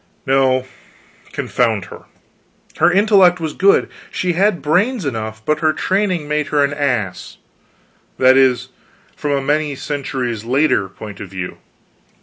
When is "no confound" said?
0.25-1.85